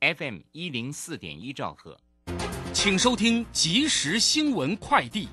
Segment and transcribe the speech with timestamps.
[0.00, 1.98] FM 一零四点一兆赫，
[2.72, 5.28] 请收听即时新闻快递。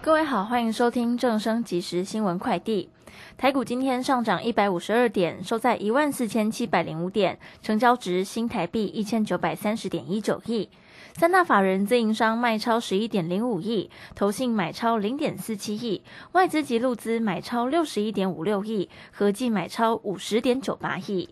[0.00, 2.88] 各位好，欢迎收听正声即时新闻快递。
[3.36, 10.68] 台股今天上涨一百五十二点，收在一万四千七百零五点，成交值新台币一千九百三十点一九亿。
[11.14, 21.28] 三大法人自营商卖超十一点零五亿，投信买超零点四七亿，外资及路资买超六十一点五六亿，合计买超五十点九八亿。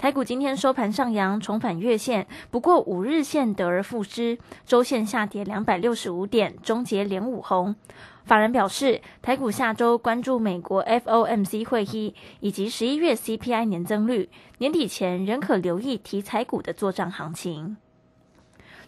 [0.00, 7.76] 台股今天收盘上扬，重返月线，不过五日线得而复失，周线下跌两百六十五点，终结连五红。
[8.24, 17.76] 法人表示，台股下周关注美国 FOMC 会议以及十一月 CPI 年增率，年底前仍可留意题材股的作战行情。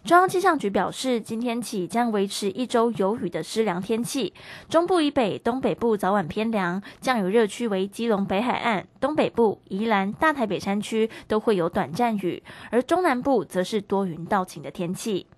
[0.05, 4.35] 中央气象局表示，今天起将维持一周有雨的湿凉天气，
[4.69, 15.29] 中部以北、东北部早晚偏凉，降雨热区为基隆北海岸、东北部、宜兰、大台北山区都会有短暂雨，而中南部则是多云到晴的天气。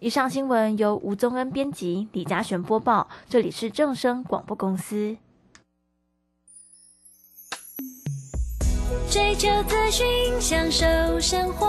[0.00, 5.16] 以上新闻由吴宗恩编辑，李嘉璇播报，这里是正声广播公司。
[9.08, 10.06] 追求资讯，
[10.40, 10.84] 享受
[11.20, 11.68] 生活。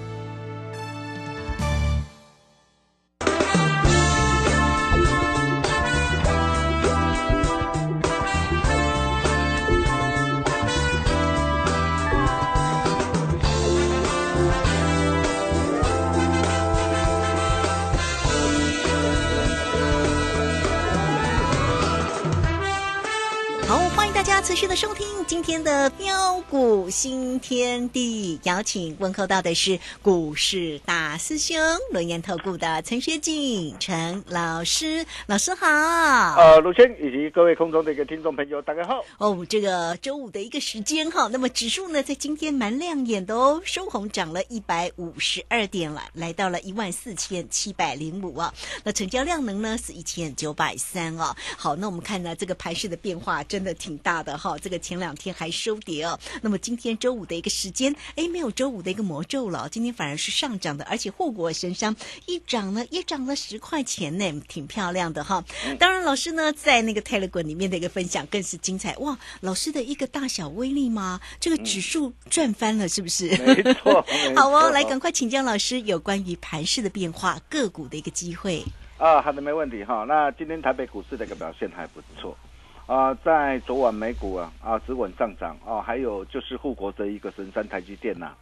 [24.41, 25.20] 持续的收听。
[25.31, 31.57] 今天的标股新天地，邀请问候到的是股市大师兄
[31.93, 35.65] 轮研投顾的陈学景陈老师，老师好。
[35.65, 39.05] 呃，卢谦以及各位空中的一个听众朋友，大家好。
[39.19, 48.53] 哦，这个周五的一个时间哈，那么指数呢在今天蛮亮眼的哦，收红涨了一百五十二点了，来到了一万四千七百零五啊。
[48.83, 51.33] 那成交量能呢是一千九百三啊。
[51.55, 54.37] 好，那我们看呢这个盘势的变化真的挺大的。
[54.37, 61.95] 哈，这个前两天还收跌哦，那么今天周五的一个时间，哎，没有周五的一个魔咒了，今天反而是上涨的，而且护国神山
[62.25, 65.43] 一涨呢，也涨了十块钱呢，挺漂亮的哈。
[65.77, 71.21] 当然，老师呢在那个 Telegram 里面的一个分享更是精彩哇，老师的一个大小威力吗？
[71.39, 73.27] 这个指数赚翻了是不是？
[73.37, 74.03] 没错，
[74.35, 78.63] 好哦，来赶快请教老师有关于盘势的变化、个股的一个机会
[78.97, 79.21] 啊。
[79.21, 80.05] 好的，没问题哈。
[80.07, 82.37] 那今天台北股市的一个表现还不错。
[82.87, 88.33] 啊，在昨晚美股啊啊止稳上涨啊，还有就是护国的一个神山台积电呐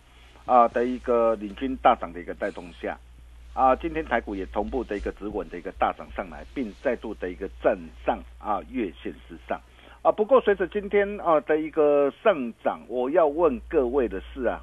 [0.45, 2.97] 啊的一个领军大涨的一个带动下
[3.53, 9.59] 啊，今天台股也同步的一个止稳的一个大涨上来，并再度的一个站上啊月线之上
[10.01, 10.11] 啊。
[10.11, 14.61] 不过随着今天啊的一个上涨，我要问各位的是啊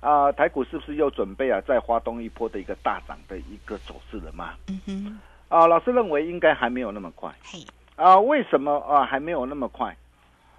[0.00, 4.54] 啊台股是不是又准备啊再发动一波的一个大涨的一个走势了吗？
[4.68, 7.32] 嗯哼，啊老师认为应该还没有那么快。
[7.96, 9.96] 啊，为什么啊还没有那么快？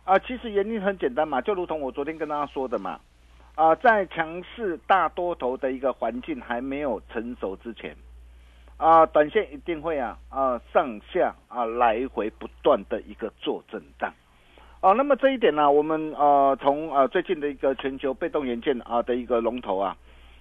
[0.06, 3.00] 啊，其实原因很简单嘛，就如同我昨天跟大家说的嘛，
[3.56, 7.96] 啊，在强势大多头的一个环境还没有成熟之前，
[8.78, 14.12] 啊，短线一定会啊啊上下啊来回不断的一个做震荡，
[14.80, 19.96] 啊，那么这一点呢，我们呃从啊最近的一个全球被动元件啊的一个龙头啊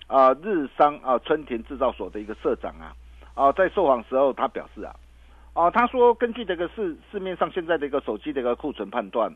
[0.06, 2.94] 啊日商啊春田制造所的一个社长啊
[3.34, 4.94] 啊在受访时候他表示啊。
[5.56, 9.34] 哦，他说根据这个市市面上现在的一个手机的一个库存判断，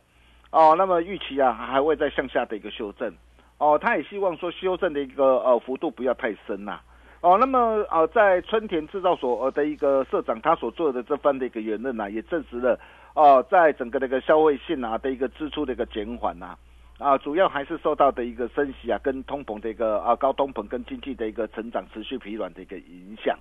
[0.50, 3.10] 哦，那么预期啊还会再向下的一个修正，
[3.56, 6.78] 哦，他也希望说修正的一个呃幅度不要太深呐。
[7.22, 7.58] 哦，那么
[7.90, 12.78] 呃，在春田制造所的一个社长他所做的这番的一个言论呢，也证实了
[13.14, 16.54] 哦，在整个的一个消费性啊的一个支出的一个减缓呐，
[16.98, 23.38] 啊，主要还是受到的一个升息啊跟通膨的一个啊高通膨跟经济的一个成长持续疲软的一个影响。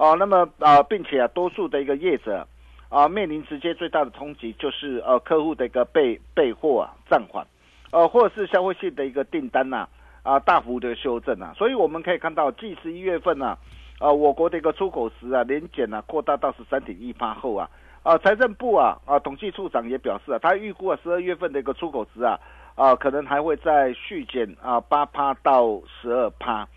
[0.00, 2.46] 哦，那么啊，并且啊，多数的一个业者
[2.88, 7.46] 啊，面临直接最大的冲击就是呃客户的一个备备货啊暂缓，
[7.92, 9.86] 呃，或者是消费性的一个订单呐。
[10.22, 13.56] 啊，大幅的修正啊，所以我们可以看到，即十一月份呢，
[13.98, 17.70] 啊，我国的一个出口值啊，年减呢扩大到十三点一八后啊，
[18.02, 22.38] 啊，财政部啊，啊，统计处长也表示啊，他预估啊，十二月份的一个出口值啊，
[22.74, 26.68] 啊，可能还会再续减啊八趴到十二趴，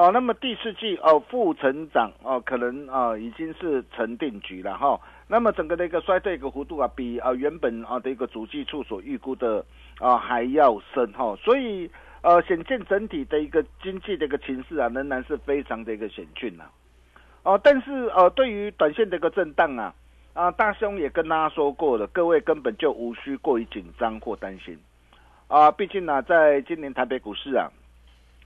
[0.00, 4.98] 哦，那么第四季哦负成长哦，可能啊已经是成定局了哈，
[5.28, 9.62] 那么整个的一个衰退一个幅度啊，比啊原本啊的一个主计处所预估的
[9.98, 11.90] 啊还要深哈，所以。
[12.22, 16.64] 呃，显见整体的一个经济的一个情势啊，仍然是非常的一个险峻呐。
[17.44, 19.94] 哦，但是呃，对于短线的一个震荡啊，
[20.34, 24.78] 啊，大兄也跟大家说过了，各位根本就无需过于紧张或担心
[25.48, 25.70] 啊。
[25.70, 27.70] 毕竟呢，在今年台北股市啊，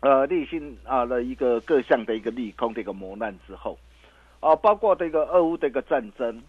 [0.04, 3.78] 呃，历经啊的一个各项的一个利空的一个磨难之后，
[4.40, 6.42] 哦，包括这个俄乌的一个战争，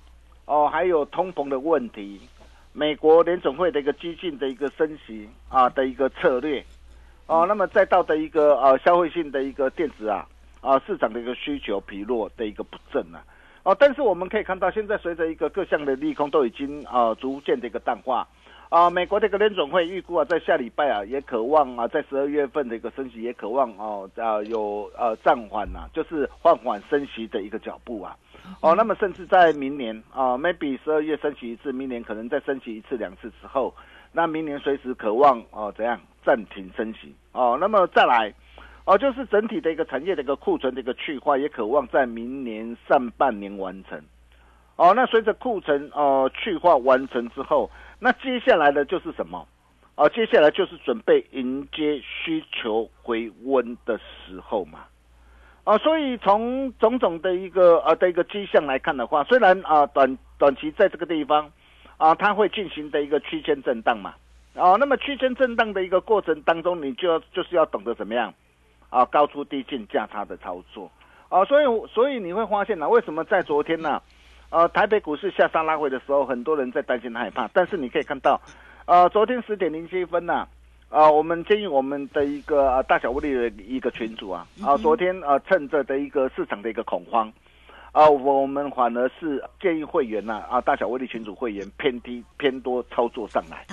[0.43, 2.19] 哦，还有通膨的问题，
[2.73, 6.61] 美国联总会的一个激进的一个升息啊的一个策略。
[7.27, 10.27] 哦，那么再到的一个呃消费性的一个电子啊
[10.59, 13.23] 啊市场的一个需求疲弱的一个不振啊，
[13.63, 18.27] 哦，但是我们可以看到，现在随着一个各项的利空都已经啊逐渐的一个淡化
[18.75, 28.17] 啊，美国的一个联总会预估啊，在下礼拜啊也渴望啊，在十二月份的一个升息也渴望哦啊有呃暂缓呐，就是放缓升息的一个脚步啊，
[28.59, 33.73] 哦，那么甚至在明年啊，maybe 十二月升息一次，明年可能再升息一次两次之后。
[34.11, 38.33] 那明年随时渴望哦怎样暂停升息哦，那么再来
[38.83, 43.97] 哦，就是整体的一个产业的一个库存的一个去化，也渴望在明年上半年完成
[44.75, 44.93] 哦。
[44.93, 49.47] 那随着库存哦去化完成之后，那接下来的就是什么
[49.95, 50.09] 哦？
[50.09, 54.85] 接下来就是准备迎接需求回温的时候嘛
[55.63, 55.77] 啊。
[55.77, 61.51] 所以从种种的一个呃的一个迹象来看的话，虽然啊短短期在这个地方。
[61.97, 64.15] 啊，它会进行的一个区间震荡嘛，
[64.55, 68.33] 哦，那么区间震荡的一个过程当中，你就要就是要懂得怎么样，
[68.89, 70.91] 啊，高出低进价差的操作，
[71.29, 74.01] 啊，所以所以你会发现呢，为什么在昨天呢，
[74.49, 78.39] 呃，台北股市下杀拉回的时候，很多人在担心害怕，但是你可以看到，
[78.85, 80.47] 呃，昨天十点零七分呢，
[80.89, 87.31] 啊，我们建议我们的一个大小威力的一个群主啊，啊，昨天呃趁着的一个市场的一个恐慌。
[87.91, 93.65] 啊，我们反而是建议会员呐，啊，大小威力群组会员偏低偏多操作上来，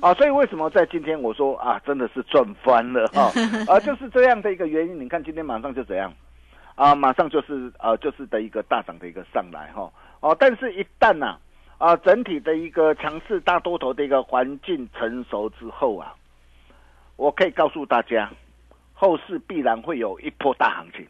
[0.00, 3.22] 啊，所以为什么在今天我说啊，真的是赚翻了 哈，
[3.66, 5.00] 啊，就是这样的一个原因。
[5.00, 6.12] 你看今天马上就怎样，
[6.76, 9.92] 啊，马上就是啊，就是的一个大涨的一个上来哈，哦，
[10.34, 11.36] 但是一旦呐，
[11.78, 16.14] 啊，整体的一个强势大多头的一个环境成熟之后啊，
[17.16, 18.30] 我可以告诉大家，
[18.92, 21.06] 后市必然会有一波大行情。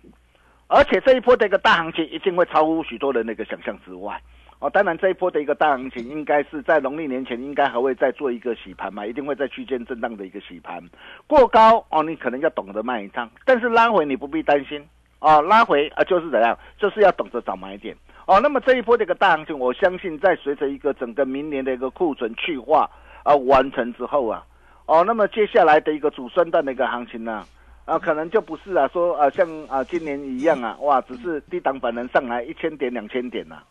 [0.69, 4.21] 而且这一波的一个大行情一定会超乎许多人的一个想象之外，
[4.59, 10.83] 哦，当然这一波的一个大行情应该是在农历年前应该还会再做一个洗盘嘛，一定会在区间震荡的一个洗盘，
[11.29, 14.85] 过高哦，你可能要懂得卖一趟，但是拉回你不必担心。
[15.21, 17.97] 哦，拉回啊就是怎样，就是要懂得找买点。
[18.27, 18.39] 哦。
[18.41, 22.89] 那么这一波的一个大行情，我相信在随着一个整个明年的一个库存去化
[23.25, 24.45] 啊完成之后啊，
[24.87, 27.45] 哦，那么接下来的一个主升段的一个行情呢？
[27.87, 33.63] 啊，可能就不是啊，说啊，像啊今年一样啊，哇，只是低档板能上来一千点、两千点呐，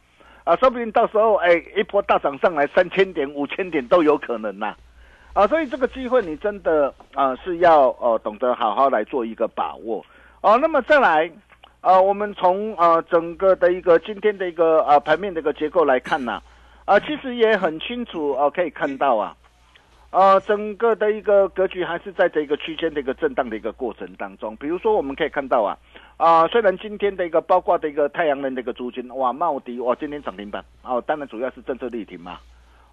[0.46, 4.74] 啊，说不定到时候哎一波大涨上来三千点、五千点都有可能呐，
[5.34, 10.02] 啊，所以这个机会你真的啊是要呃懂得好好来做一个把握
[10.40, 10.58] 哦。
[10.58, 11.30] 那么再来
[11.86, 16.42] 啊，我们从啊整个的一个今天的一个啊盘面的一个结构来看呢，
[16.84, 19.38] 啊，其实也很清楚啊，可以看到啊。
[20.10, 24.56] 呃，整个的一个格局还是在这个区间的一个震荡的一个过程当中。
[24.56, 25.78] 比如说，我们可以看到啊，
[26.18, 32.40] 啊，虽然今天的一个包括的一个太阳能的一个租金，哇，茂迪哇，今天涨停板哦，当然主要是政策力挺嘛，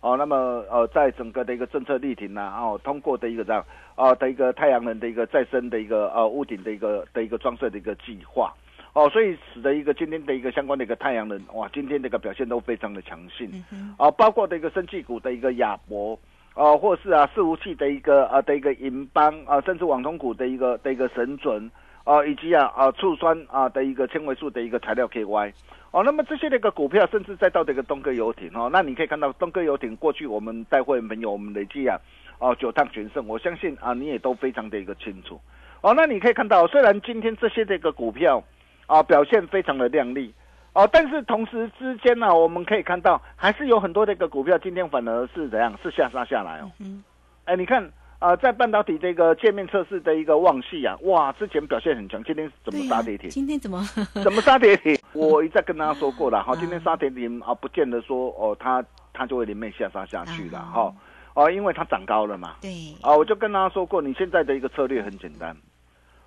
[0.02, 0.36] 哦，那么
[0.70, 8.52] 呃，在整个的一个政策力挺呢，哦，通过的一个这样啊的一个太阳能的一个再生的一个呃屋顶的一个的一个装设的一个计划，
[8.92, 13.50] 哦，所以使得一个今天的一个相关的一个太阳能哇，今天这个表现都非常的强劲，
[13.96, 16.18] 啊，包括的一个生技股的一个亚博。
[16.54, 21.70] 哦，或是啊，伺服器的一个啊的一个银邦啊，甚至网通股的一个的一个神准
[22.04, 25.50] 啊，以及啊啊醋酸啊的一个纤维素的一个材料 KY
[25.92, 31.98] 哦，那么这些的一个股票，甚至再到这个东哥游艇哦，那你可以看到东哥游艇过去我们带会员朋友我们累计啊
[32.38, 35.40] 哦九趟全胜，我相信啊你也都非常的一个清楚。
[35.80, 38.44] 哦，那你可以看到，虽然今天这些这个股票
[38.92, 40.34] 啊表现非常的亮丽，
[40.74, 46.70] 哦，但是同时之间呢，我们可以看到还是有很多这个股票今天反而是怎样，是下杀下来哦。
[46.78, 47.02] 嗯
[47.44, 53.28] 哎，你看啊、在半导体这个界面测试的一个旺系啊，哇，之前表现很强，今天怎么杀跌停？
[53.30, 53.82] 今天怎么？
[54.22, 54.96] 怎么杀跌停？
[55.12, 60.94] 我一再跟大家说过了，哈，今天杀跌停啊，不见得说哦，它它就会连绵下杀下去了，啊哈，
[61.34, 65.56] 哦，因为它涨高了嘛，对，啊，我就跟大家说过，你现在的一个策略很简单，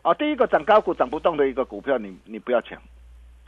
[0.05, 2.79] 啊，第一个涨高股涨不动的一个股票，你你不要抢，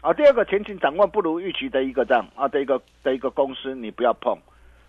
[0.01, 4.35] 啊，第二个前景展望不如预期的一个这样啊的一个的一个公司，你不要碰。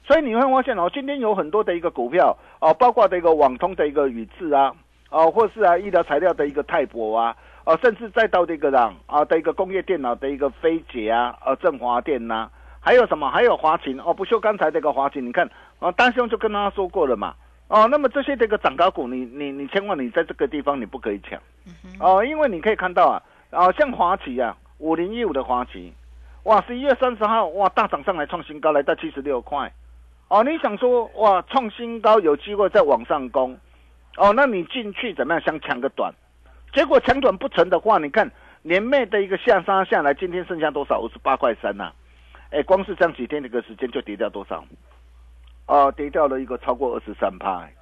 [0.06, 4.74] 所以你会发现哦，今天有很多的一个股票哦，包括的一个网通的一个宇智啊，
[5.10, 12.48] 哦，或是啊医疗材料的一个泰博啊，哦，甚至再到这个让啊的一个工业电脑的一个飞捷啊，呃，振华电呐、
[12.80, 13.30] 还有什么？
[13.30, 15.46] 还有华勤哦，不锈钢材的一个华勤，你看
[15.80, 17.34] 啊，大兄就跟他说过了嘛，
[17.68, 21.38] 哦，那么这些这个涨高股，你你你千万你在这个地方你不可以抢，
[22.00, 25.92] 哦，因为你可以看到啊，啊，像华旗啊，五零一五的华旗，
[26.44, 29.70] 哇，十一月三十号哇大涨上来创新高，来到七十六块，
[30.28, 33.54] 哦，你想说哇创新高有机会再往上攻，
[34.16, 35.42] 哦，那你进去怎么样？
[35.42, 36.10] 想抢个短，
[36.72, 38.30] 结果抢短不成的话，你看
[38.62, 40.98] 年妹的一个下杀下来，今天剩下多少？
[41.00, 41.92] 五十八块三呐，
[42.50, 44.64] 哎，光是这样几天的一个时间就跌掉多少？
[45.68, 47.72] 哦，跌掉了一个超过二十三趴，哎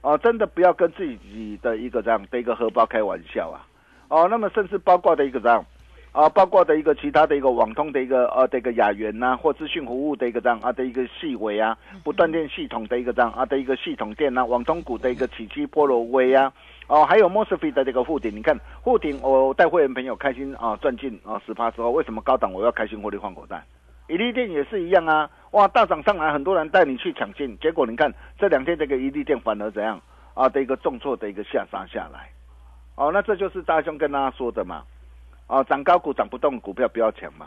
[0.00, 3.60] 哦，真的不要跟自己的一个这样的一个荷包开玩笑啊！
[4.08, 5.62] 哦，那么甚至包括的一个这样，
[6.12, 16.50] 啊，包括的一个其他的一个网通的一个呃的一个雅元呐、或资讯服务的一个这样啊的一个细微啊，不断电系统的一个这样啊的一个系统电呐、网通股的一个起基波罗威啊，
[16.86, 23.62] 哦，还有 Mosfet 的这个护顶，你看护顶，我带会员朋友开心啊赚进啊十趴之后，为什么高档我要开心获利换口袋？
[24.08, 30.00] 伊利店也是一样啊，哇，大涨上来，很多人带你去抢进，结果你看这两天这个伊利店反而怎样？
[30.34, 32.30] 啊的一个重挫的一个下杀下来，
[32.94, 34.82] 哦，那这就是大兄跟大家说的嘛，
[35.46, 37.46] 哦，涨高股涨不动股票不要抢嘛，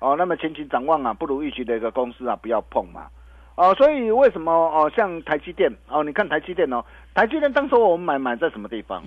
[0.00, 3.06] 哦，那么前景展望啊不如预期的一个公司啊不要碰嘛，
[3.54, 6.84] 哦，所以为什么哦像台积电哦，你看台积电哦，
[7.14, 9.00] 台积电当时我们买买在什么地方？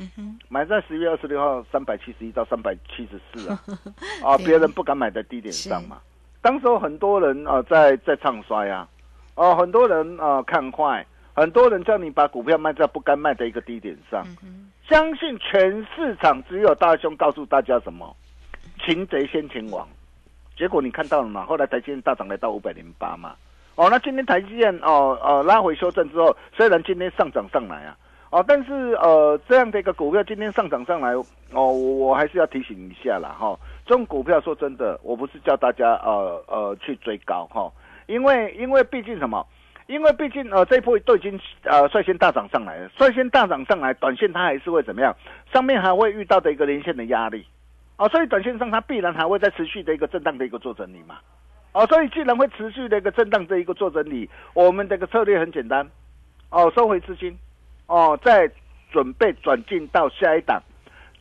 [0.47, 3.59] 买在十月二十六号三百七十一到三百七十四啊，
[4.23, 4.45] 啊， 对。
[4.45, 5.97] 别人不敢买在低点上嘛。
[6.41, 8.87] 当时候很多人啊、呃在在唱衰啊、
[9.35, 14.25] 哦、很多人啊、呃看坏，很多人叫你把股票卖在不该卖的一个低点上。
[14.87, 18.15] 相信全市场只有大兄告诉大家什么，
[18.83, 19.87] 擒贼先擒王。
[20.57, 21.45] 结果你看到了嘛？
[21.45, 23.35] 后来台积电大涨来到五百零八嘛。
[23.75, 27.95] 哦，那今天台积电哦呃拉回修正之后，虽然今天上涨上来啊，
[28.31, 37.71] 哦，但是呃这样的一个股票今天上涨上来，哦，我我还是要提醒一下啦哈、这种股票说真的，我不是叫大家呃呃去追高哈、
[38.05, 39.45] 因为因为毕竟什么？
[39.87, 45.15] 因为毕竟呃这一波都已经呃率先大涨上来了，率先大涨上来，短线它还是会怎么样？
[45.51, 47.43] 上面还会遇到的一个连线的压力，
[47.97, 51.17] 哦，所以短线上它必然还会在持续的一个震荡的一个做整理嘛，
[51.71, 55.89] 哦，所以既然会持续的一个震荡的一个做整理，我们的一个策略很简单，
[56.51, 57.35] 哦，收回资金，
[57.89, 58.49] 哦，在
[58.89, 60.61] 准备转进到下一档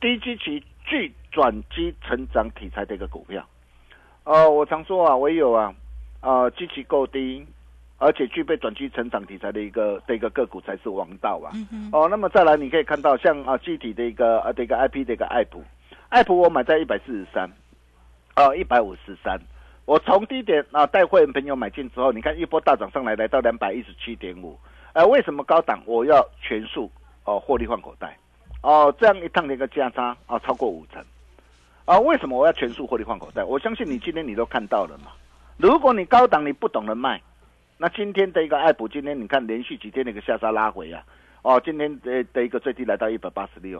[0.01, 3.45] 低基期具转机成长题材的一个股票，
[4.23, 5.75] 呃，我常说啊，唯有啊，
[6.21, 7.45] 呃，基期够低。
[8.01, 11.51] 而且具备短期成长题材的一个的一个个股才是王道啊！
[11.91, 15.65] 哦，那么再来你可以看到像啊具体的一个啊的一个 IP 的一个爱普，
[16.09, 17.51] 爱普我买在一百四十三，
[18.37, 19.37] 呃一百五十三，
[19.85, 24.57] 我从低点啊带会员朋友买进之后，你看一波大涨上来来到两百一十七点五，
[24.93, 26.91] 呃为什么高档我要全数
[27.25, 28.17] 哦获利换口袋？
[28.63, 31.05] 哦这样一趟的一个价差啊超过五成，
[31.85, 33.45] 啊为什么我要全数获利换口袋？
[33.45, 35.13] 我相信你今天你都看到了嘛，
[35.57, 37.21] 如果你高档你不懂得卖。
[37.81, 41.01] 那今天的一个爱普，今天你看连续几天的一个下杀拉回啊，
[41.43, 43.79] 哦，今天的的一个最低来到一百八十六，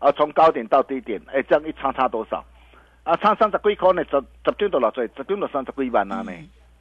[0.00, 2.44] 啊，从高点到低点，哎，这样一差差多少？
[3.04, 6.32] 啊，差三十几块呢，十十张都落水，十张都三十几万啊呢。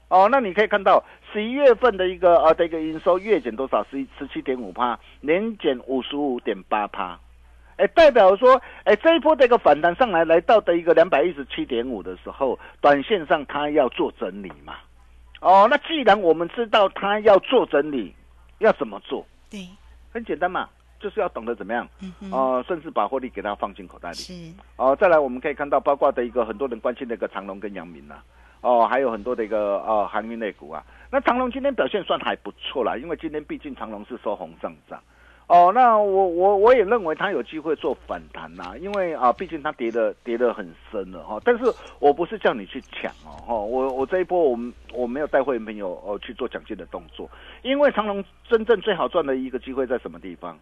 [0.08, 3.84] 哦，那你可以看到十一月份的一个呃的一个营收月减多少？
[3.90, 7.20] 十十七点五帕，年减五十五点八帕。
[7.78, 14.76] 哎，代表说，哎，这一波的一个反弹上来，来到的一个两百一十七点五的时候，短线上它要做整理嘛。
[15.42, 18.16] 哦，那既然我们知道它要做整理，
[18.60, 19.26] 要怎么做？
[19.50, 19.68] 对，
[20.14, 20.70] 很简单嘛，
[21.02, 21.86] 就是要懂得怎么样，
[22.32, 24.16] 哦、甚至把获利给它放进口袋里。
[24.16, 24.34] 是
[24.78, 28.16] 哦，再来我们可以看到，包括的一个很多人关心的一个长隆跟阳明呐、
[28.66, 30.84] 哦，还有很多的一个呃航运类股啊。
[31.12, 35.00] 那长隆今天表现算还不错啦，因为今天毕竟长隆是收红上涨。
[35.48, 41.66] 哦，那我我我也认为它有机会做反弹呐、因为啊，毕竟它跌的跌的很深了哈、但是
[42.00, 47.30] 我不是叫你去抢哦，哈、我我这一波我们我没有带会员朋友哦去做奖金的动作，
[47.62, 50.58] 因为长隆真正最好赚的一个机会在什么地方？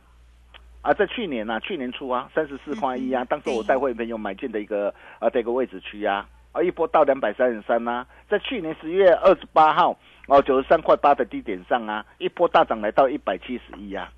[0.82, 14.10] 啊，在去年呐、去年初啊，三十四块一啊，当时我带会员朋友买进的一个啊这个位置区啊，啊一波到两百三十三呐，在去年十月二十八号哦九十三块八的低点上啊，一波大涨来到一百七十一啊。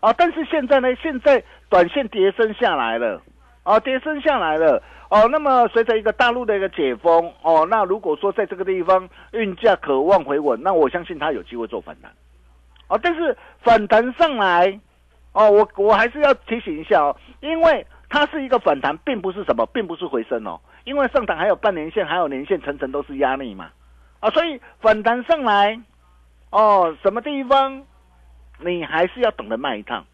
[0.00, 3.22] 啊，但是现在呢，现在短线跌升下来了，
[3.62, 12.12] 啊，跌升下来了，哦，那么随着一个大陆的一个解封，哦，那如果说在这个地方运价渴望回稳，那我相信它有机会做反弹，
[12.88, 14.78] 哦，但是反弹上来，
[15.32, 23.70] 哦，我我还是要提醒一下哦，因为它是一个反弹，并不是什么，并不是回升哦，因为上档还有半年线，还有年线，层层都是压力嘛，
[24.20, 25.80] 啊，所以反弹上来，
[26.50, 27.82] 哦，什么地方？
[28.60, 30.04] 你还是要懂得卖一趟，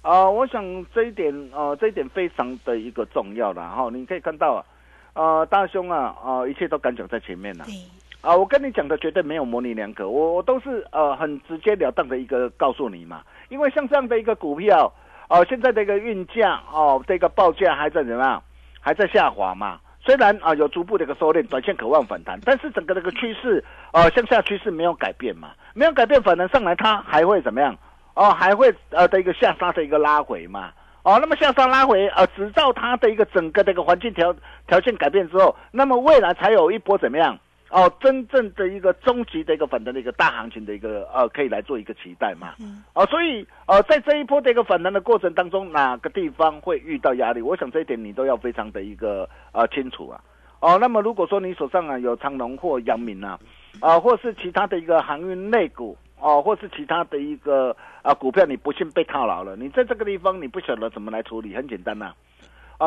[0.00, 4.64] 啊、我想这一点，呃，这一点非常的一个重要的哈、你可以看到啊，
[5.12, 7.74] 呃，大兄啊，啊、一切都敢讲在前面了、对，
[8.22, 14.90] 啊，我跟你讲的绝对没有模棱两可，我我都是呃很直截了当的一个告诉你嘛，因为像这样的一个股票，
[15.28, 18.42] 哦、现在的一个运价哦，这个报价还在怎么样，
[18.80, 19.80] 还在下滑嘛。
[20.06, 27.76] 虽然啊、有逐步的一个收敛，短线渴望反弹，但是整个这个趋势呃向下趋势没有改变嘛，没有改变，反弹上来它还会怎么样？
[28.14, 30.70] 哦，还会呃的一个下杀的一个拉回嘛。
[31.02, 34.34] 哦，那么下杀拉回，呃，直到它的一个整个的一个环境条
[34.68, 37.38] 条件改变之后，那么未来才有一波怎么样？
[37.70, 42.54] 哦，真正的一个终极的一个反弹的一个大行情的一个呃，可以来做一个期待嘛。
[42.60, 47.42] 嗯哦，所以呃，在这一波的一个反弹的过程当中，哪个地方会遇到压力？
[47.42, 50.20] 我想这一点你都要非常的一个呃清楚啊。
[50.60, 53.38] 哦，那么如果说你手上啊有长隆或阳明啊，
[53.80, 55.96] 啊、或是其他的一个航运类股。
[56.18, 62.14] 哦，或是其他的一个啊股票，你不幸被套牢了，你在这个地方你不晓得怎么来处理，很简单呐、啊。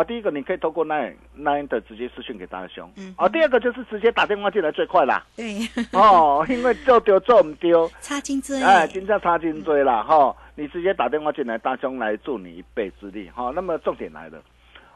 [0.04, 5.58] 第一个你可以透过 Nine Nine 的直接私讯给大兄，嗯啊，第二个就是直接打电话进来最快啦，对，
[5.92, 14.40] 哦，因为做丢做唔丢，差金追，哎，金价差金追啦，哈、你直接打电话进来，大兄来助你一臂之力，哈、那么重点来了，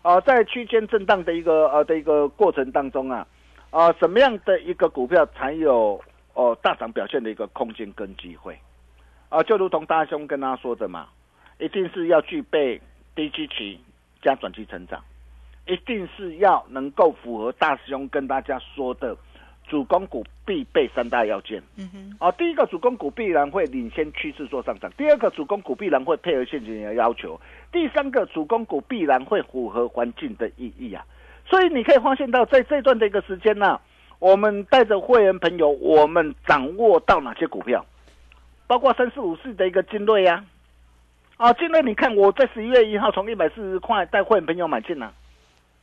[0.04, 3.26] 啊，在区间震荡的一个呃的一个过程当中啊，
[3.72, 6.00] 啊，什么样的一个股票才有
[6.36, 8.58] 哦大涨表现的一个空间跟机会？
[9.30, 11.08] 啊，就如同大兄跟他说的嘛，
[11.58, 12.80] 一定是要具备
[13.16, 13.80] 低基期
[14.24, 15.00] 加短期成长，
[15.68, 19.16] 一定是要能够符合大师兄跟大家说的
[19.68, 21.62] 主攻股必备三大要件。
[21.78, 27.40] 嗯哼，哦，第一个主攻股必然会领先趋势做上涨，第二个主攻股必然会配合现金的要求，
[27.72, 31.06] 第三个主攻股必然会符合环境的意义啊。
[31.46, 33.80] 所以你可以发现到，在这段的一个时间呢、
[34.20, 37.86] 我们带着会员朋友，我们掌握到哪些股票，
[38.66, 40.46] 包括三四五四的一个精锐呀、啊，
[41.54, 45.12] 精锐你看我在十一月一号从一百四十块带会员朋友买进了、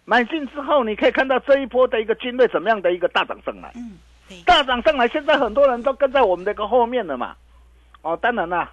[0.04, 3.72] 买进之后你可以看到这一波的一个精锐怎么样的一个大涨上来。
[3.74, 3.98] 嗯，
[4.46, 7.36] 大涨上来，现在很多人都跟在我们这个后面了嘛。
[8.02, 8.70] 哦，当然啦，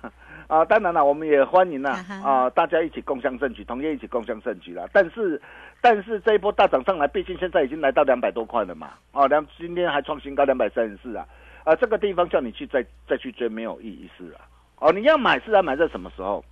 [0.48, 4.88] 啊，当然啦，我们也欢迎啦啊啊，大家一起共襄盛举，同业一起共襄盛举啦。
[4.94, 5.42] 但是，
[5.82, 8.92] 但是这一波大涨上来，毕竟现在已经来到两百多块了嘛。
[9.12, 11.28] 哦，两今天还创新高两百三十四啊，
[11.66, 14.48] 啊，这个地方叫你去再再去追没有意义是啊。
[14.80, 16.46] 哦，你要买是要买在什么时候？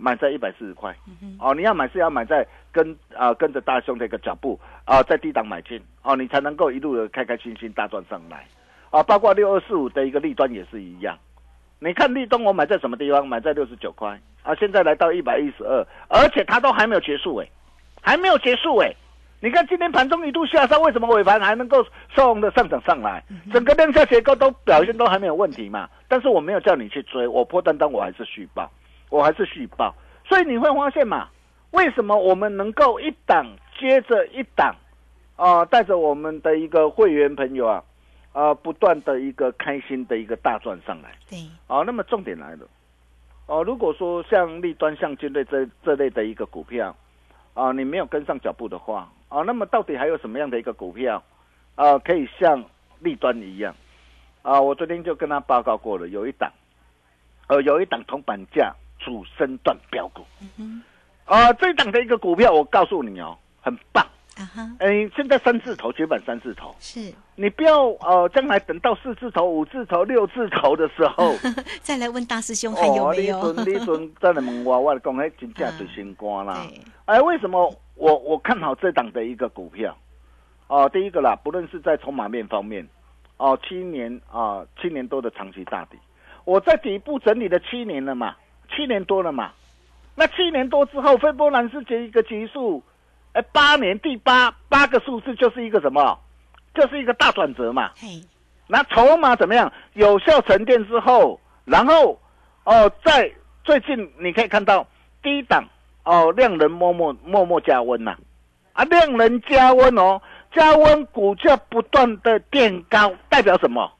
[0.00, 0.96] 买在一百四十块。
[1.38, 8.46] 哦，你要买是要买在跟啊、跟着大兄的一个脚步啊、在低档买进哦，你才能够一路的开开心心大赚上来
[8.90, 9.02] 啊。
[9.02, 11.18] 包括六二四五的一个利端也是一样。
[11.78, 13.26] 你看立东我买在什么地方？
[13.26, 17.46] 买在六十九块啊，现在来到一百一十二，而且它都还没有结束哎、
[18.02, 18.92] 还没有结束哎、
[19.40, 21.82] 你看今天盘中一度下杀，为什么尾盘还能够
[22.14, 23.24] 收红的上涨上来？
[23.52, 25.88] 整个量价结构都表现都还没有问题嘛。
[26.06, 28.70] 但是我没有叫你去追，我破单单我还是续报，
[29.10, 29.94] 我还是续报。
[30.26, 31.28] 所以你会发现嘛，
[31.72, 33.46] 为什么我们能够一档
[33.78, 34.74] 接着一档，
[35.36, 37.84] 啊、带着我们的一个会员朋友啊，
[38.32, 41.10] 啊、不断的一个开心的一个大赚上来。
[41.28, 42.66] 对，哦，那么重点来了，
[43.46, 46.94] 哦，如果说像立端、像军队这这类的一个股票，
[47.54, 51.20] 啊，你没有跟上脚步的话，啊，那么到底还有什么样的一个股票，
[51.74, 52.64] 啊，可以像
[53.00, 53.74] 立端一样，
[54.42, 56.52] 啊，我昨天就跟他报告过了，有一档，
[57.48, 58.72] 呃，有一档铜板价
[59.04, 60.24] 主升段标股，
[61.24, 64.04] 啊，这一档的一个股票，我告诉你哦，很棒，
[64.36, 71.34] 啊哈，哎，现在三字头，绝版三字头，是，你不要呃，将来等到四字头、五字头、六字头的时候。
[71.82, 73.52] 再来问大师兄还有哦，没有？
[73.52, 76.66] 你准你准再来问我，我讲哎真价最心肝啦。
[76.68, 79.96] 对，哎，为什么我我看好这档的一个股票？
[80.68, 82.86] 哦，第一个啦，不论是在筹码面方面，
[83.38, 85.96] 哦，七年啊、七年多的长期大底，
[86.44, 88.36] 我在底部整理了七年了嘛，
[88.80, 89.52] 七年多了嘛，
[90.14, 92.82] 那七年多之后，斐波那契一个级数，
[93.34, 96.18] 哎，八年第八八个数字就是一个什么？
[96.74, 97.90] 就是一个大转折嘛。
[97.96, 98.24] 嘿，
[98.66, 99.70] 那筹码怎么样？
[99.92, 102.18] 有效沉淀之后，然后
[102.64, 103.30] 哦，在
[103.64, 104.86] 最近你可以看到
[105.22, 105.62] 低档
[106.04, 108.16] 哦，量能默默默默加温呐、
[108.72, 110.22] 啊，量能加温哦，
[110.54, 113.92] 加温股价不断的垫高，代表什么？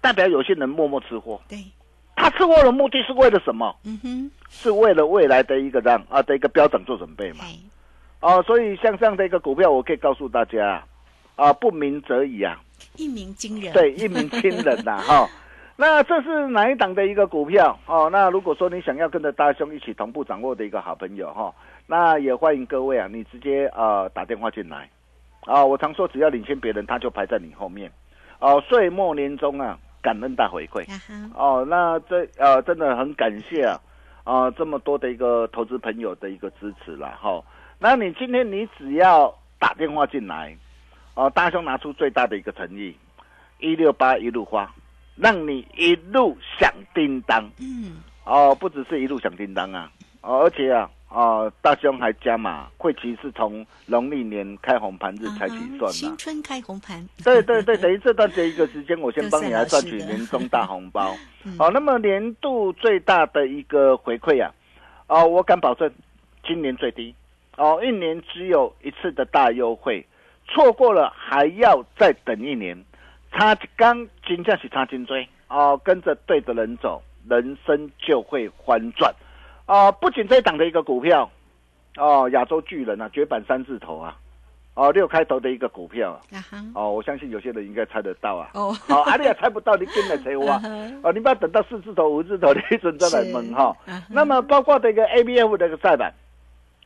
[0.00, 1.58] 代表有些人默默吃货，对，
[2.16, 3.76] 他吃货的目的是为了什么？
[3.84, 7.44] 嗯哼，是为了未来的一个这样啊的一个标准做准备嘛。
[7.44, 7.56] 嘿，
[8.20, 10.82] 哦，所以像这样的一个股票，我可以告诉大家
[11.36, 12.58] 啊，不鸣则已啊，
[12.96, 15.28] 一鸣惊人，对，一鸣惊人呐、 哈、
[15.76, 17.78] 那这是哪一档的一个股票？
[17.86, 21.54] 哦，那如果说你想要跟着大兄一起同步掌握的一个好朋友哈、
[21.86, 24.88] 那也欢迎各位啊，你直接呃打电话进来
[25.42, 25.62] 啊。
[25.62, 27.92] 我常说，只要领先别人，他就排在你后面。
[28.38, 30.86] 哦，岁末年终啊，感恩大回馈。
[31.34, 33.80] 哦，那这呃真的很感谢啊，
[34.22, 37.42] 啊、这么多的一个投资朋友的一个支持了哈、
[37.80, 40.56] 那你今天你只要打电话进来，
[41.14, 42.96] 哦，大兄拿出最大的一个诚意，
[43.58, 44.72] 一六八一路花，
[45.16, 49.90] 让你一路响叮当嗯，哦，不只是一路响叮当啊，
[50.20, 50.88] 哦，而且啊。
[51.08, 55.92] 哦，大兄还加码，会期是从农历年开红盘日才起算的。
[55.92, 61.14] 新春开红盘，对对对， 等于这段这一个时间，我先帮你来赚取年终大红包。
[61.44, 64.52] 嗯好、那么年度最大的一个回馈啊，
[65.06, 65.90] 哦，我敢保证，
[66.44, 67.14] 今年最低。
[67.56, 70.04] 哦，一年只有一次的大优惠，
[70.48, 72.84] 错过了还要再等一年，
[73.32, 79.14] 差一刚金价是差金追哦，跟着对的人走，人生就会翻转
[79.66, 79.92] 哦。
[80.00, 81.30] 不仅这一档的一个股票
[81.96, 84.16] 哦，亚洲巨人啊，绝版三字头啊，
[84.74, 86.20] 哦，六开头的一个股票啊。
[86.74, 88.50] 哦，我相信有些人应该猜得到啊。
[88.54, 90.60] 哦好、啊，你也猜不到，你跟来猜我啊。
[91.02, 93.74] 哦，你不要等到四字头、五字头的一准再来问 哈。
[94.10, 96.12] 那么包括这个 ABF 的一个再版，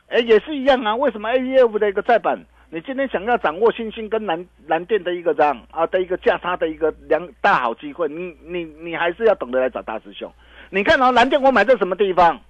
[0.09, 0.95] 哎，也是一样啊。
[0.95, 2.38] 为什么 ABF 的一个再版，
[2.71, 10.33] 你今天想要掌握新兴跟蓝蓝电的一个这样啊的一个价差的一个良大好机会，你你你还是要懂得来找大师兄。
[10.71, 12.40] 你看哦，蓝电我买在什么地方？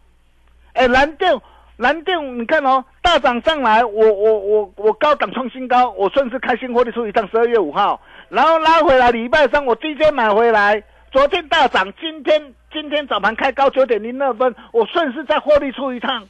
[0.75, 1.41] 哎，蓝电。
[1.77, 16.29] 蓝电，你看哦，大涨上来，我我我我高档创新高，我顺势开新获利出一趟，十二月五号，然后拉回来，礼拜三我低阶买回来，昨天大涨，今天今天早盘开高九点零二分，我顺势再获利出一趟，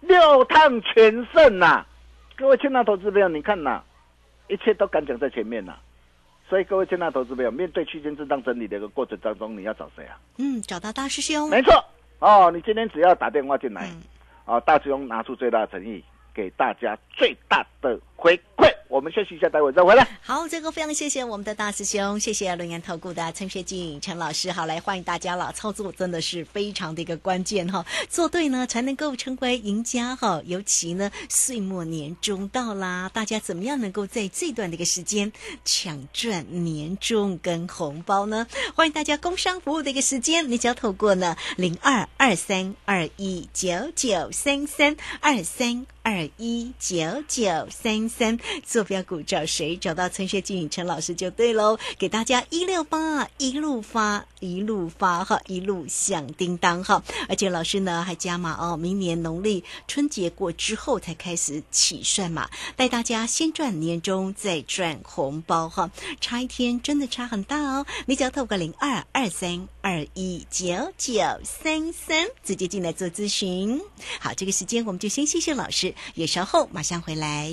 [0.00, 1.84] 六趟全胜呐、
[2.34, 3.82] 各位亲爱投资朋友，你看呐、
[4.46, 5.74] 一切都敢讲在前面呐、
[6.48, 10.16] 所以各位亲爱投资朋友，面对区间震荡整理的一个过程当中，你要找谁啊？
[10.38, 11.84] 嗯，找到大师兄，没错，
[12.20, 14.02] 哦，你今天只要打电话进来，嗯
[14.44, 16.02] 啊，大师兄拿出最大的诚意，
[16.34, 18.68] 给大家最大的回馈。
[18.88, 20.06] 我们休息一下，待会再回来。
[20.22, 24.50] 好，这个非常谢谢我们的大师兄，谢谢龙岩投顾的陈学静陈老师。
[24.50, 30.40] 好，来欢迎大家了，操作真的是非常的一个关键哈，做对呢才能够成为赢家哈。
[30.46, 35.30] 尤其呢，岁末年终到啦，大家怎么样能够在最短的一个时间
[35.66, 38.46] 抢赚年终跟红包呢？
[38.74, 45.86] 欢迎大家工商服务的一个时间，你只要透过呢零二二三二一九九三三二三。
[46.00, 48.38] 二一九九三三，
[48.78, 49.76] 坐标股找谁？
[49.76, 51.76] 找到陈学静陈老师就对喽。
[51.98, 57.02] 给大家一六八一路发一路发哈，一路响叮当哈。
[57.28, 65.90] 而且老师呢还加码哦，明年农历春节过之后才开始起算嘛，带大家先赚年终，再赚红包哈。
[66.20, 73.80] 差一天真的差很大哦，你只要透过零二二三二一九九三三直接进来做咨询。
[74.20, 75.92] 好，这个时间我们就先谢谢老师。
[76.14, 77.52] 也稍后马上回来。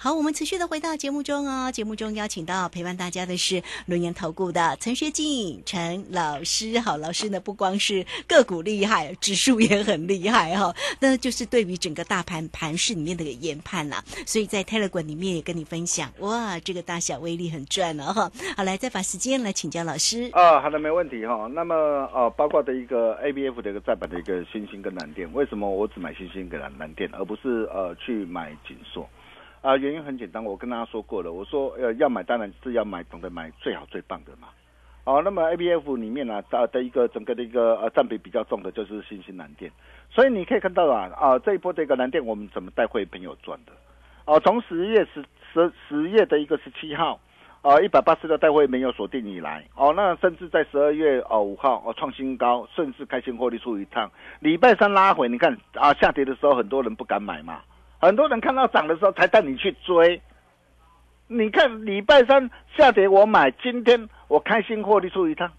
[0.00, 1.72] 好，我们持续的回到节目中哦。
[1.72, 6.78] 节目中邀请到陪伴大家的是轮研投顾的陈学进陈老师。
[6.78, 18.30] 好，老师呢不光是个股厉害，指数也很厉害哈、 那就是对于整个大盘盘势里面的研判啦、所以在 Telegram 里面也跟你分享，哇，这个大小威力很赚哦哈。
[18.56, 20.30] 好，来再把时间来请教老师。
[20.32, 21.50] 啊，好的，没问题哈。
[21.52, 21.74] 那么
[22.14, 29.04] 呃，包括的一个 ABF 的一个再版的一个新兴跟蓝电，为什么我只买新兴跟蓝蓝电，而不是呃去买锦硕？
[29.60, 34.48] 啊、原因很简单，我跟大家说过了，我说呃要买当然是要买懂得买最好最棒的嘛。
[35.04, 39.70] 哦，那么 ABF 里面呢、啊，的一个整个的一个呃占比比较重的就是新兴蓝电，
[40.10, 43.72] 所以你可以看到啊啊这一波的一个蓝电，我们怎么带会朋友赚的？
[44.26, 47.20] 哦，从十月十十十月的一个十七号。
[47.60, 54.08] 呃，一百八十六带会没有锁定以来，哦，那甚至在十二月哦五号哦创新高，顺势开心获利出一趟。
[54.38, 57.60] 礼拜三拉回，你看啊下跌的时候很多人不敢买嘛，
[58.00, 60.20] 很多人看到涨的时候才带你去追。
[61.26, 65.50] 你看礼拜三下跌我买，今天我开心获利出一趟，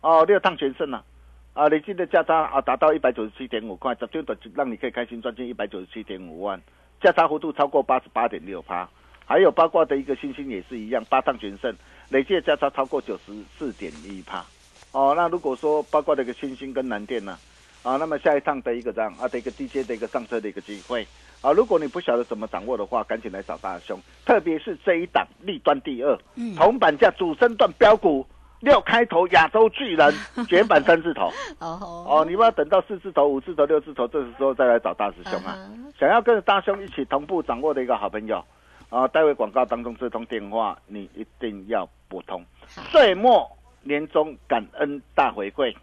[0.00, 1.04] 哦六趟全胜了、
[1.52, 6.60] 啊，累计的价差啊达到一百九十七点五块，这就的让你可以开心赚进一百九十七点五万，
[7.00, 8.88] 价差幅度超过八十八点六趴。
[9.26, 11.74] 还有包括的一个星星也是一样，八趟全胜，
[12.10, 14.44] 累计的价差超过九十四点一趴。
[14.92, 17.38] 哦，那如果说包括的一个星星跟南电呢，啊，
[17.84, 21.06] 那么下一趟的一个这样啊的一个低阶的一个上车的一个机会。
[21.40, 26.54] 啊，如果你不晓得怎么掌握的话，赶紧来找大兄，特别是这一档立端第二，嗯。
[26.56, 28.26] 铜板价主升段标股。
[28.60, 30.14] 六开头亚洲巨人
[30.48, 31.30] 卷板三字头。
[31.58, 32.06] 哦。
[32.08, 35.54] 哦，你不要等到四字头、五字头、六字头，这时候再来找大师兄啊！
[35.70, 38.42] 嗯想要跟着大兄一起同步掌握的一个好朋友，
[38.88, 42.42] 啊，待会广告当中这通电话你一定要拨通。
[42.90, 43.46] 岁末
[43.82, 45.74] 年终感恩大回馈，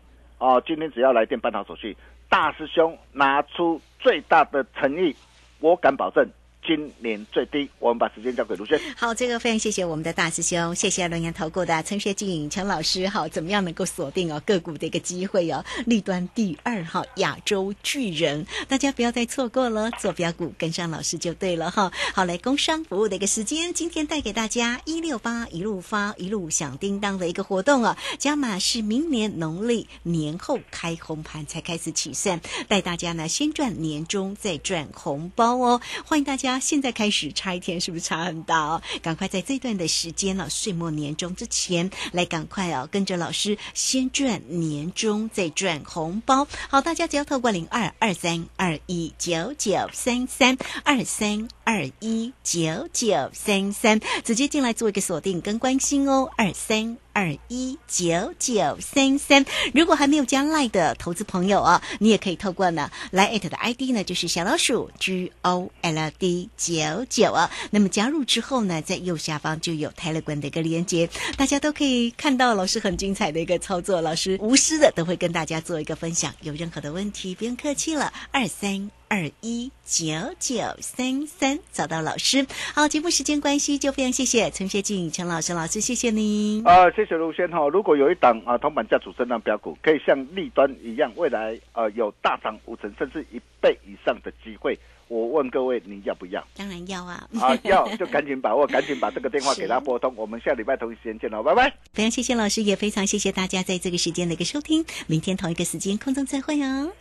[0.42, 1.96] 哦，今天只要来电办好手续，
[2.28, 5.16] 大师兄拿出最大的诚意，
[5.60, 6.28] 我敢保证
[6.66, 7.70] 今年最低。
[7.80, 8.80] 我们把时间交给卢轩。
[8.96, 13.08] 好，这个非常谢谢我们的大师兄，谢谢龙岩投顾的陈学静陈老师。
[13.08, 15.64] 好，怎么样能够锁定哦个股的一个机会哦？
[15.86, 21.92] 立端第二哈，亚洲巨人，大家不要再错过了，做标股跟上老师就对了哈。
[22.14, 35.82] 好，来工商服务的一个时间，今天带给大家一六八一路发一路响叮当的一个活动哦，加码是明年农历年后开红盘才开始起算，带大家呢先赚年终再赚红包哦。
[36.06, 38.82] 欢迎大家现在开始，差一天是不是差很大哦？
[39.02, 46.48] 赶快在这段的时间呢、岁末年终之前来赶快哦，跟着老师先赚年终再赚红包。
[46.70, 56.98] 好，大家只要透过零二二三二一九九三三二三二一九九三三直接进来做一个锁定跟关心哦，二三。
[57.14, 67.50] 二一九九三三，如果还没有加 Line 的投资朋友啊，你也可以透过呢来 at 的 ID 呢，就是小老鼠 G O L D 九九啊。
[67.70, 76.34] 那么加入之后呢，在右下方就有 Telegram 的一个连接，大家都可以看到老师很精彩的一个操作，老师无私的都会跟大家做一个分享。
[76.42, 79.01] 有任何的问题，不用客气了，二三。
[79.12, 80.06] 二一九
[80.40, 82.48] 九三三，找到老师。
[82.74, 86.66] 好，节目时间关系，就非常谢谢陈学静陈老师老师，谢谢您。
[86.66, 87.68] 啊、谢谢卢先哈。
[87.68, 96.42] 如果有一档啊铜板价主升浪标股，可以像立端一样，未来呃有大涨五成甚至一倍以上的机会，我问各位，你要不要？
[96.56, 97.28] 当然要啊！
[97.38, 100.14] 啊，要就赶紧把握，赶紧把这个电话给他拨通。
[100.16, 101.70] 我们下礼拜同一时间见喽，拜拜。
[101.92, 104.86] 非常谢谢老师，也非常谢谢大家在这个时间的一个收听。
[105.08, 106.94] 明天同一个时间空中再会哦。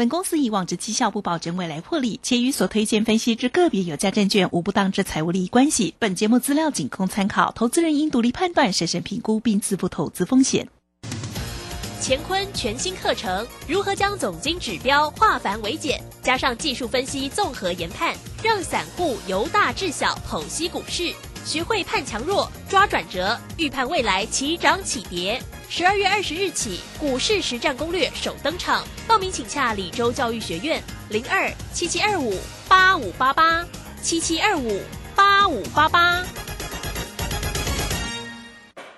[0.00, 5.94] 本公司以往之绩效不保证未来获利，且与所推荐分析之个别有价证券无不当之财务利益关系。
[5.98, 10.66] 本节目资料仅供参考，投资人应独立判断、审慎评估并自负投资风险。
[12.00, 21.12] 乾坤全新课程，如何将总经指标化繁为简，加上技术分析综合研判，让散户由大至小剖析股市，
[21.44, 25.38] 学会判强弱、抓转折，预判未来起涨起跌。
[25.72, 32.36] 十二月二十日起，股市实战攻略首登场，报名请洽李州教育学院零二七七二五
[32.68, 33.64] 八五八八
[34.02, 34.82] 七七二五
[35.14, 36.26] 八五八八。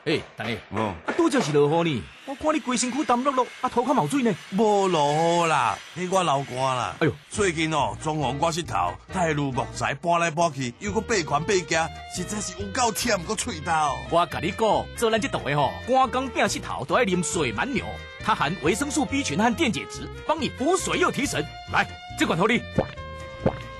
[0.04, 4.32] 诶，大爷，哦，啊，拄则是落雨呢，我看你规身躯澹漉漉，啊，头壳冒水呢。
[4.52, 6.94] 无落雨啦，迄我流汗啦。
[7.00, 13.72] 哎呦，最近哦，装潢我石头，太入木材搬来搬去，又搁背款背夹，实在是有够忝搁喙头。
[14.10, 17.84] 我甲你讲，做咱这档的吼，赶工变石头都爱啉水蛮牛，
[18.24, 21.44] 它含维生素 B 群和电解质，帮你补水又提神。
[21.72, 21.84] 来，
[22.16, 22.62] 这款头你。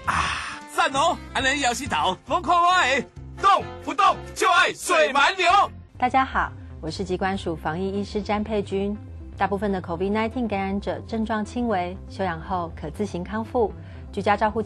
[0.05, 1.16] 啊，赞哦！
[1.33, 3.07] 安尼摇石头，我看我的，
[3.40, 5.46] 动不动就爱水蛮牛。
[5.96, 6.50] 大家好，
[6.82, 8.96] 我是疾管署防疫医师詹佩君。
[9.38, 13.72] 大部分的 COVID-19 感染者症状轻微，休养后可自行康复，
[14.10, 14.60] 居家照护